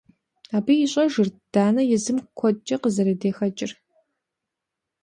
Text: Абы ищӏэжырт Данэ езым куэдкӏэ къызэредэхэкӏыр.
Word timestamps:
Абы 0.55 0.73
ищӏэжырт 0.85 1.35
Данэ 1.53 1.83
езым 1.95 2.17
куэдкӏэ 2.37 2.77
къызэредэхэкӏыр. 2.81 3.71